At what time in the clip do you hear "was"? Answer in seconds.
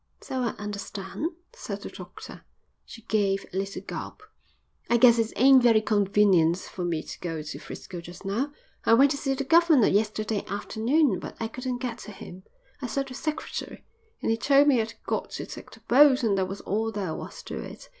16.47-16.61, 17.13-17.43